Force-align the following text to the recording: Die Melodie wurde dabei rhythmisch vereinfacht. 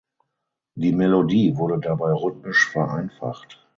Die 0.73 0.93
Melodie 0.93 1.55
wurde 1.57 1.77
dabei 1.79 2.11
rhythmisch 2.13 2.71
vereinfacht. 2.71 3.69